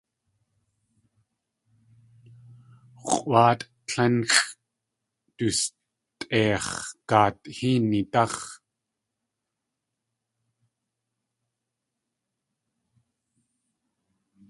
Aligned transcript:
X̲ʼwáat 3.11 3.59
tlénxʼ 3.87 4.35
dustʼeix̲ 5.37 6.67
G̲aat 7.09 7.37
Héenidáx̲. 7.55 8.37